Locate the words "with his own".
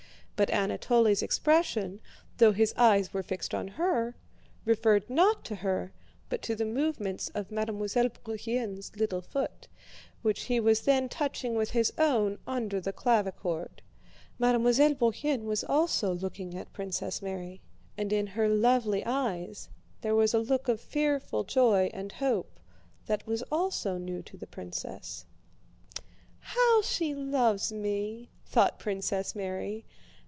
11.53-12.39